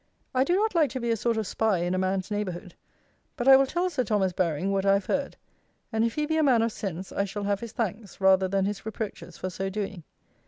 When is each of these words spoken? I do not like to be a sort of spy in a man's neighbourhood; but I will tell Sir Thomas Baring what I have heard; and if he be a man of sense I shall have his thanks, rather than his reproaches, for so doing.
I 0.33 0.43
do 0.43 0.55
not 0.55 0.73
like 0.73 0.89
to 0.93 0.99
be 0.99 1.11
a 1.11 1.15
sort 1.15 1.37
of 1.37 1.45
spy 1.45 1.77
in 1.77 1.93
a 1.93 1.99
man's 1.99 2.31
neighbourhood; 2.31 2.73
but 3.37 3.47
I 3.47 3.55
will 3.55 3.67
tell 3.67 3.87
Sir 3.91 4.03
Thomas 4.03 4.33
Baring 4.33 4.71
what 4.71 4.83
I 4.83 4.93
have 4.95 5.05
heard; 5.05 5.37
and 5.93 6.03
if 6.03 6.15
he 6.15 6.25
be 6.25 6.37
a 6.37 6.41
man 6.41 6.63
of 6.63 6.71
sense 6.71 7.11
I 7.11 7.23
shall 7.25 7.43
have 7.43 7.59
his 7.59 7.71
thanks, 7.73 8.19
rather 8.19 8.47
than 8.47 8.65
his 8.65 8.83
reproaches, 8.83 9.37
for 9.37 9.51
so 9.51 9.69
doing. 9.69 10.03